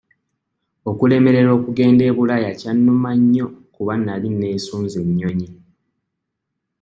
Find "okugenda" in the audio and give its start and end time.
1.59-2.03